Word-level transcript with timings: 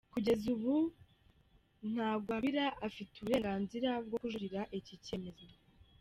Kugeza 0.13 0.45
ubu 0.55 0.73
Ntagwabira 1.91 2.65
afite 2.87 3.13
uburenganzira 3.17 3.89
bwo 4.05 4.17
kujuririra 4.21 4.61
iki 4.79 4.95
cyemezo. 5.05 5.45